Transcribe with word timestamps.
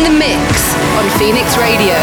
in 0.00 0.12
the 0.12 0.18
mix 0.18 0.74
on 0.96 1.10
Phoenix 1.18 1.58
Radio. 1.58 1.94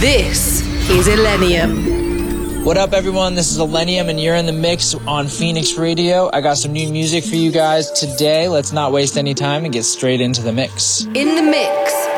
This 0.00 0.62
is 0.90 1.08
Illenium. 1.08 2.64
What 2.64 2.76
up, 2.76 2.92
everyone? 2.92 3.34
This 3.34 3.50
is 3.50 3.58
Illenium, 3.58 4.08
and 4.08 4.20
you're 4.20 4.36
in 4.36 4.46
the 4.46 4.52
mix 4.52 4.94
on 4.94 5.26
Phoenix 5.26 5.76
Radio. 5.76 6.30
I 6.32 6.40
got 6.40 6.56
some 6.56 6.72
new 6.72 6.88
music 6.92 7.24
for 7.24 7.34
you 7.34 7.50
guys 7.50 7.90
today. 7.92 8.48
Let's 8.48 8.72
not 8.72 8.92
waste 8.92 9.16
any 9.16 9.34
time 9.34 9.64
and 9.64 9.72
get 9.72 9.84
straight 9.84 10.20
into 10.20 10.42
the 10.42 10.52
mix. 10.52 11.04
In 11.14 11.34
the 11.34 11.42
mix 11.42 11.75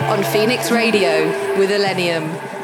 on 0.09 0.25
Phoenix 0.25 0.71
Radio 0.71 1.29
with 1.59 1.71
Illenium. 1.71 2.58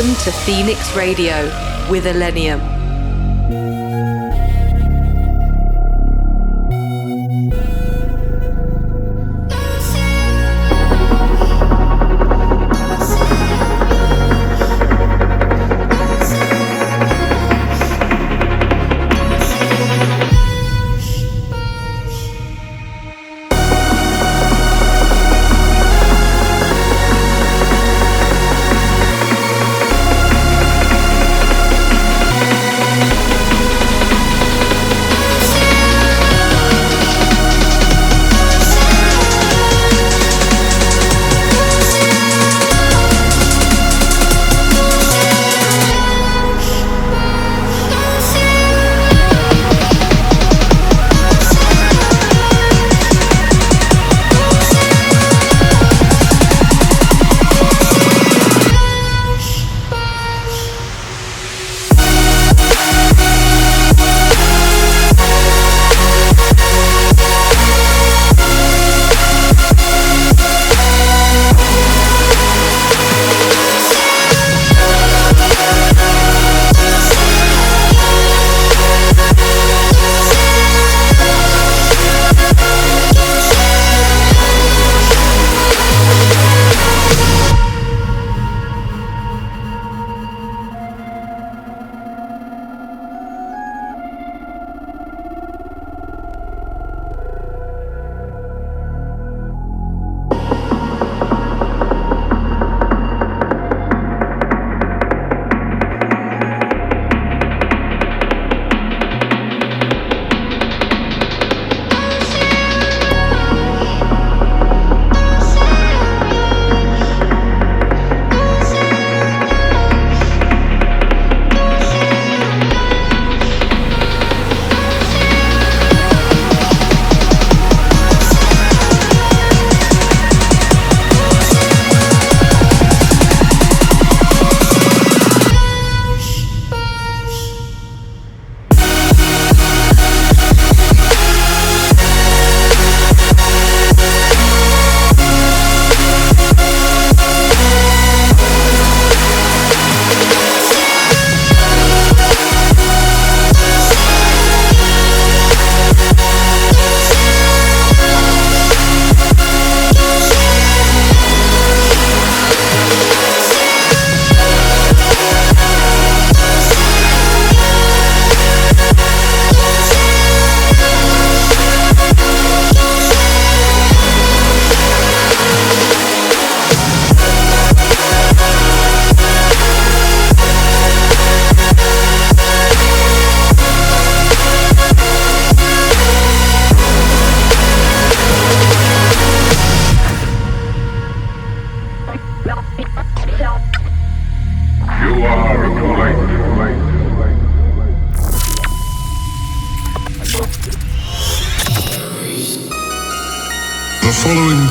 Welcome 0.00 0.16
to 0.24 0.32
Phoenix 0.32 0.96
Radio 0.96 1.42
with 1.90 2.06
Illenium. 2.06 2.79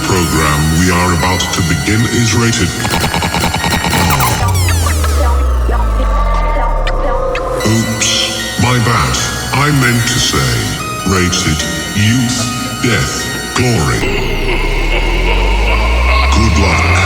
program 0.06 0.60
we 0.80 0.92
are 0.92 1.12
about 1.18 1.42
to 1.54 1.62
begin 1.68 2.02
is 2.16 2.36
rated 2.36 2.70
R. 4.12 4.50
Oops, 7.66 8.12
my 8.62 8.78
bad. 8.86 9.16
I 9.54 9.72
meant 9.82 10.02
to 10.08 10.20
say 10.20 10.52
rated 11.12 11.60
youth, 11.96 12.40
death, 12.84 13.14
glory. 13.56 14.00
Good 16.36 16.60
luck. 16.62 16.99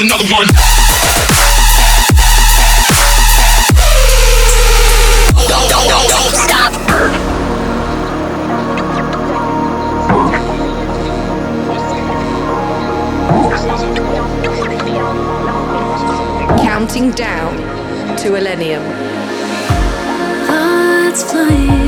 Another 0.00 0.24
one. 0.32 0.46
Don't, 5.48 5.68
don't, 5.68 5.88
don't, 5.88 6.08
don't 6.08 6.34
stop. 6.34 6.72
Counting 16.62 17.10
down 17.12 17.56
to 18.18 18.30
Millennium. 18.30 18.82
Thoughts 20.46 21.22
flying 21.32 21.87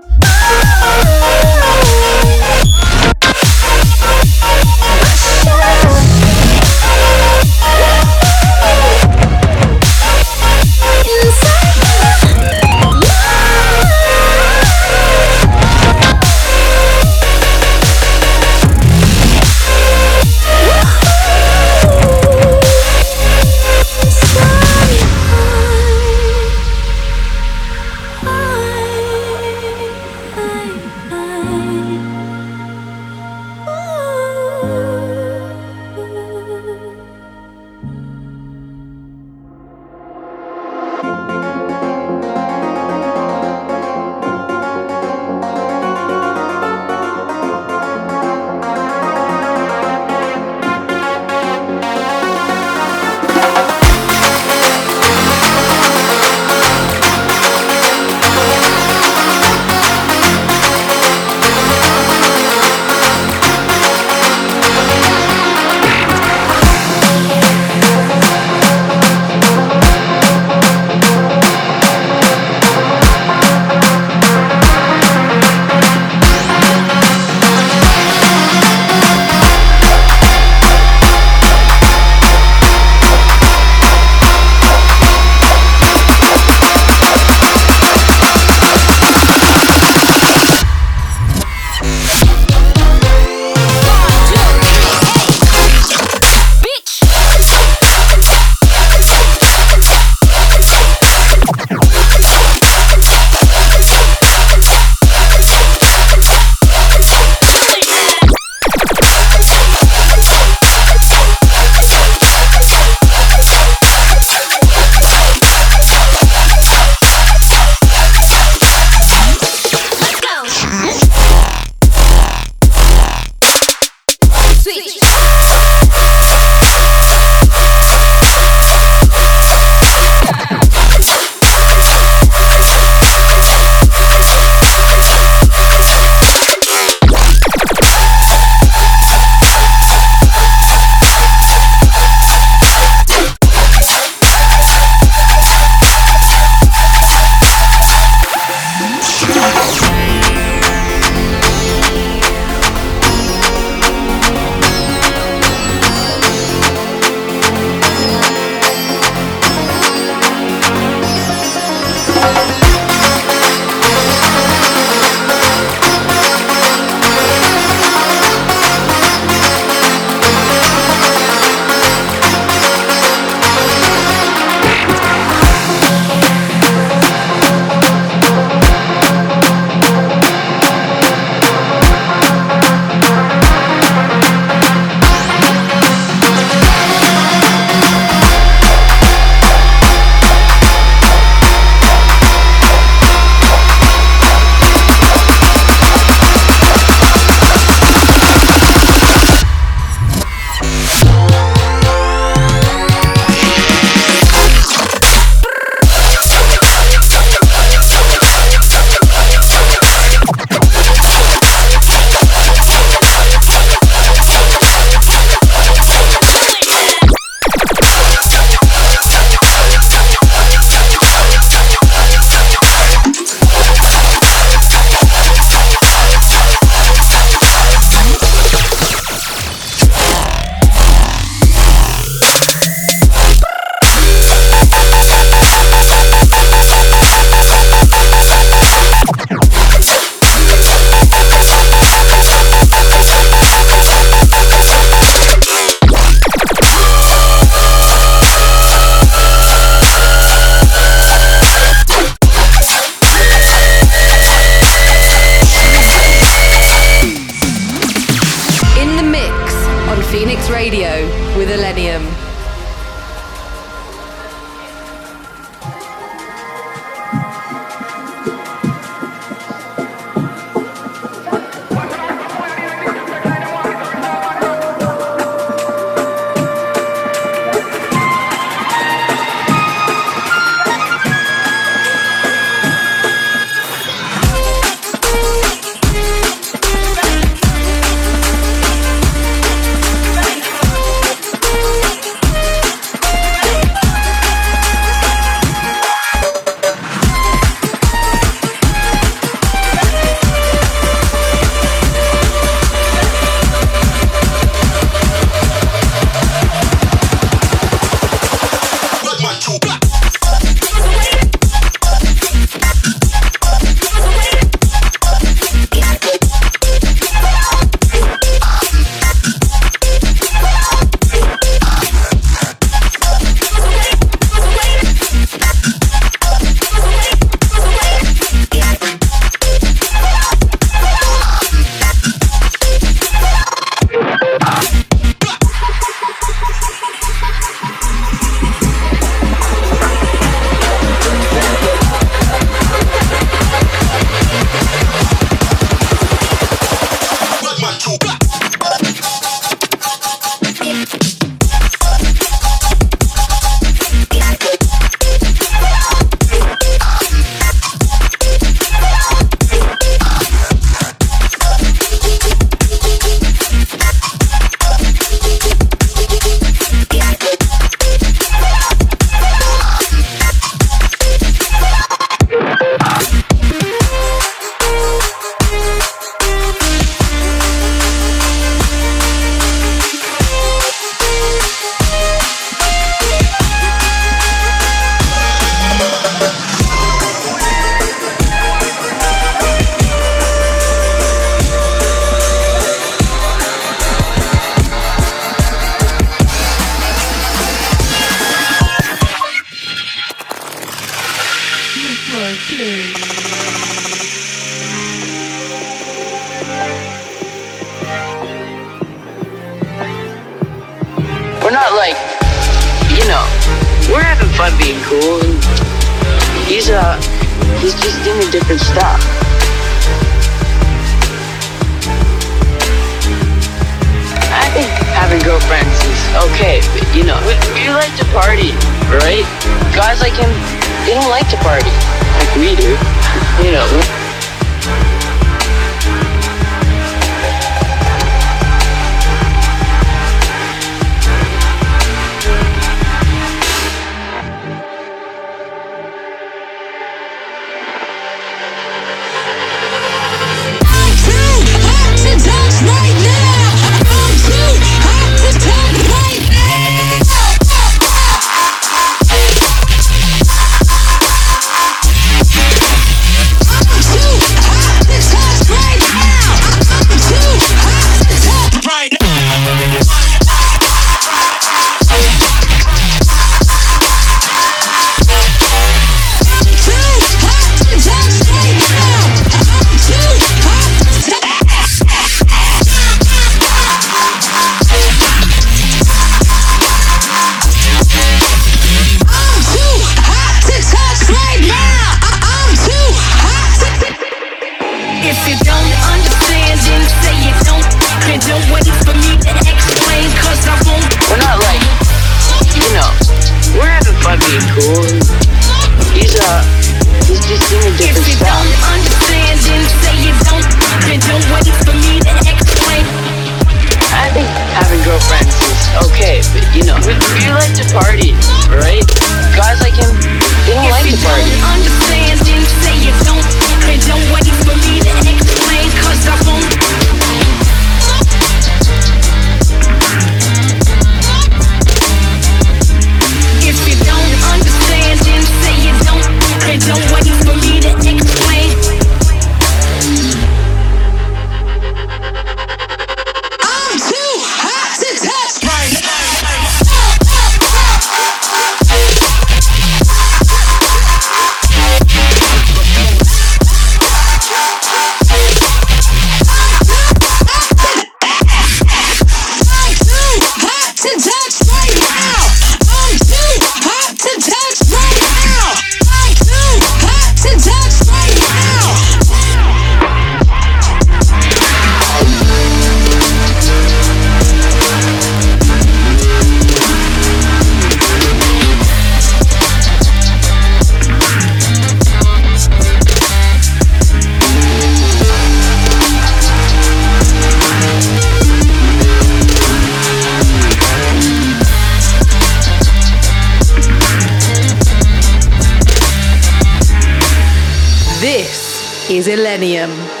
Illenium. 599.07 600.00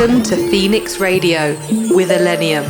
Welcome 0.00 0.22
to 0.22 0.36
Phoenix 0.48 0.98
Radio 0.98 1.52
with 1.94 2.08
Illenium. 2.08 2.64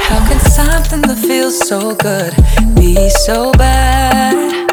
How 0.00 0.26
can 0.26 0.40
something 0.52 1.02
that 1.02 1.18
feels 1.18 1.58
so 1.68 1.94
good 1.96 2.32
be 2.76 3.10
so 3.26 3.52
bad? 3.52 4.70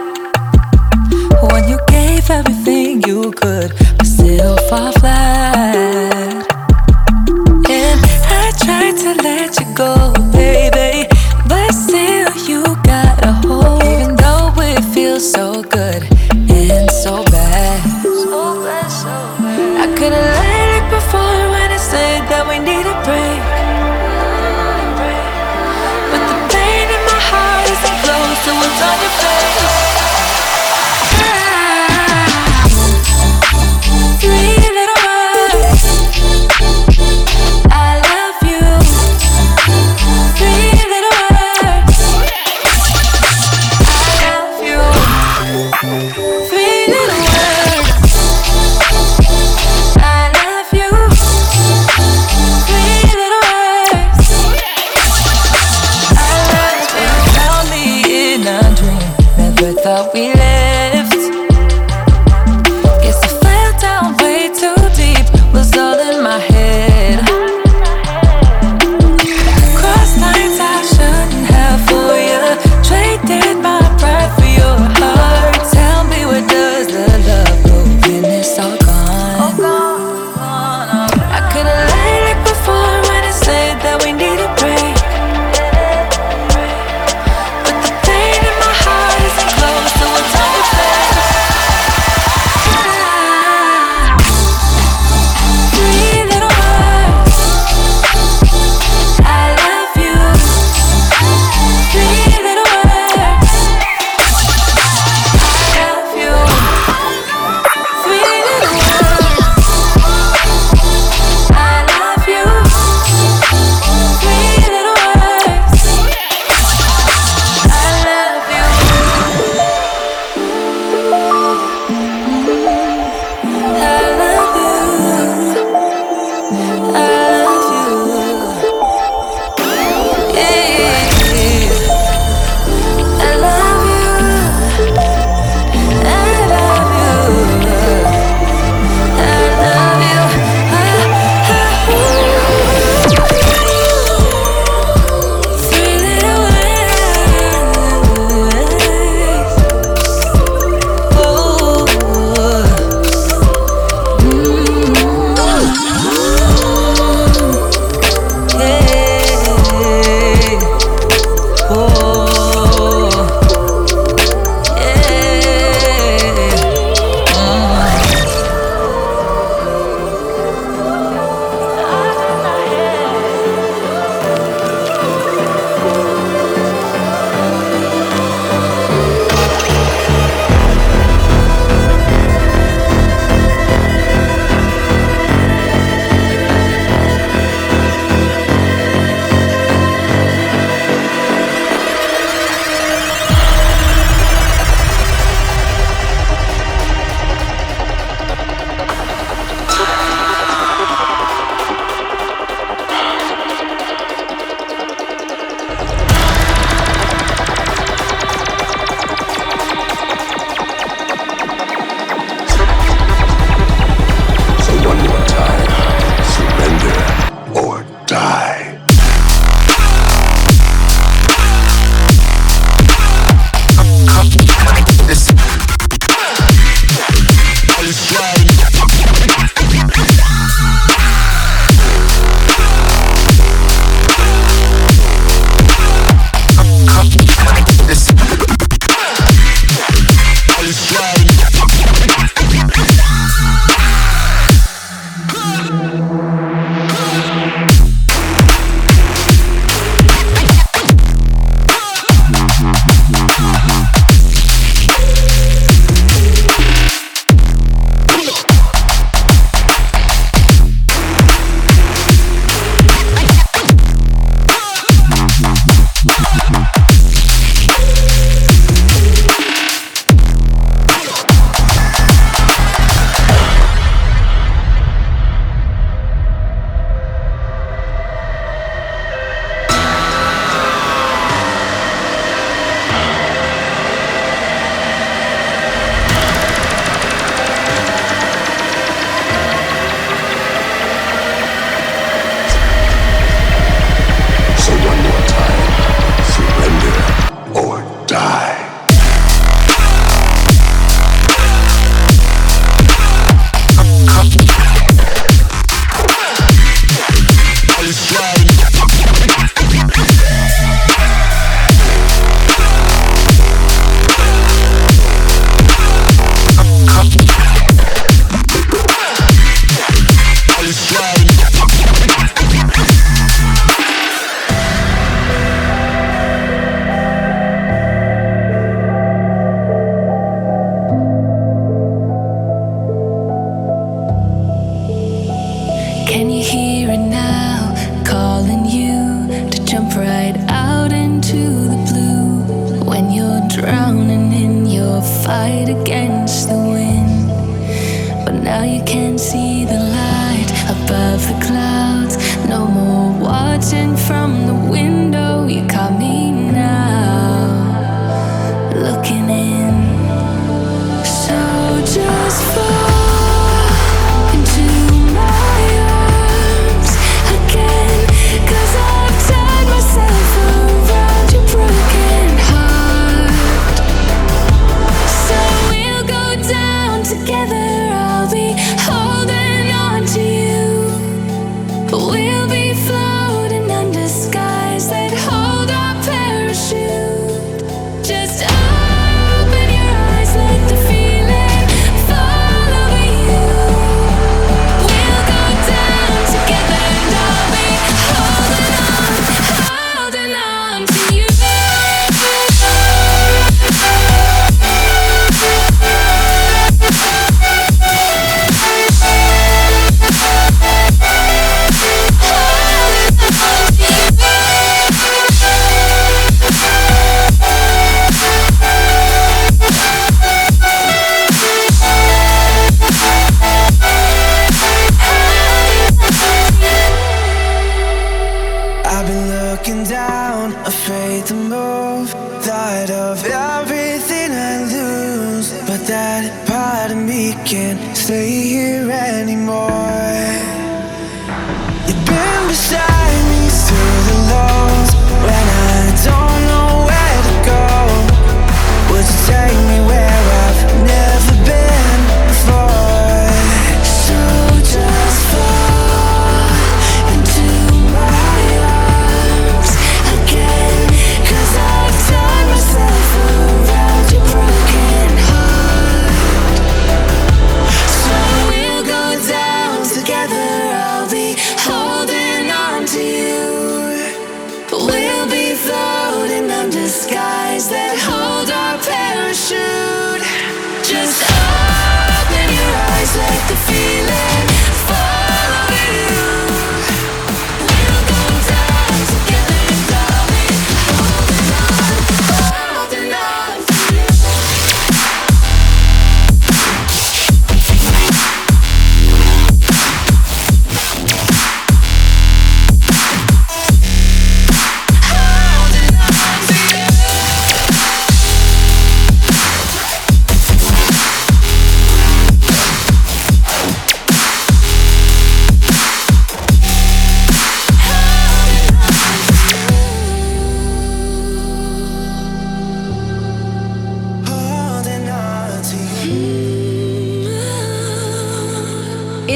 When 1.51 1.67
you 1.67 1.77
gave 1.89 2.29
everything 2.29 3.03
you 3.03 3.33
could, 3.33 3.73
but 3.97 4.07
still 4.07 4.55
fall 4.69 4.93
flat. 4.93 5.62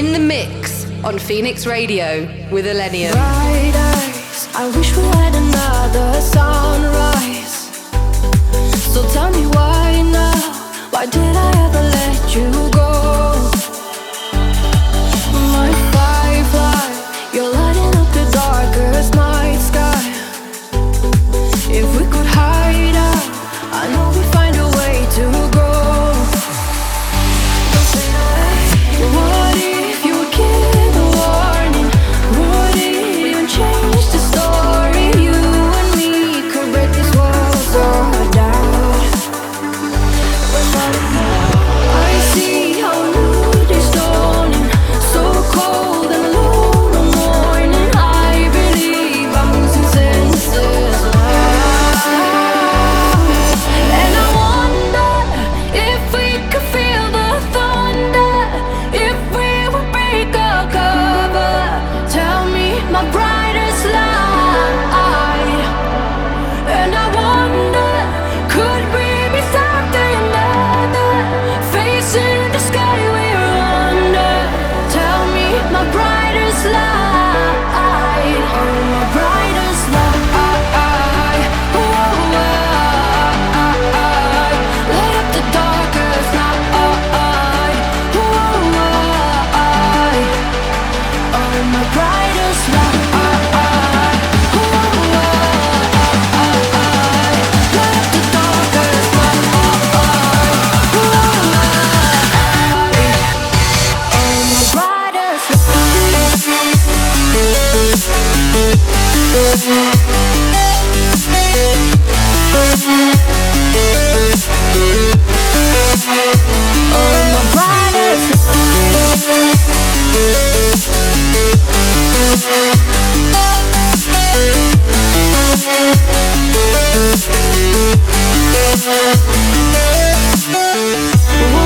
Is 0.08 0.14
Illenium. 0.14 1.20
Phoenix 1.20 1.66
Radio 1.66 2.26
with 2.52 2.66
eyes, 3.18 4.48
I 4.56 4.72
wish 4.76 4.96
we 4.96 5.04
had 5.04 5.36
another 5.36 6.22
sunrise. 6.22 7.70
So 8.94 9.08
tell 9.14 9.32
me 9.32 9.46
why 9.48 10.02
now? 10.12 10.34
Why 10.92 11.06
did 11.06 11.36
I 11.36 11.52
ever 11.66 11.82
let 11.82 12.36
you 12.36 12.72
go? 12.72 13.27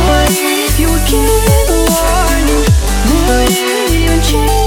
What 0.08 0.30
if 0.30 0.80
you 0.80 0.88
were 0.88 1.04
a 1.68 1.80
warning? 1.90 2.66
Would 3.10 3.50
it 3.52 3.92
even 3.92 4.22
change? 4.22 4.61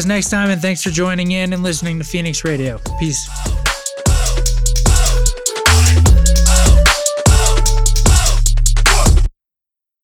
Guys 0.00 0.06
next 0.06 0.30
time, 0.30 0.48
and 0.48 0.62
thanks 0.62 0.82
for 0.82 0.88
joining 0.88 1.32
in 1.32 1.52
and 1.52 1.62
listening 1.62 1.98
to 1.98 2.04
Phoenix 2.04 2.42
Radio. 2.42 2.80
Peace. 2.98 3.59